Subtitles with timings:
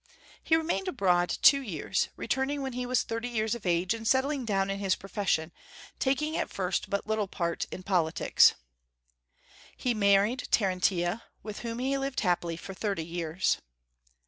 [0.43, 4.45] He remained abroad two years, returning when he was thirty years of age and settling
[4.45, 5.51] down in his profession,
[5.99, 8.55] taking at first but little part in politics.
[9.77, 13.59] He married Terentia, with whom he lived happily for thirty years.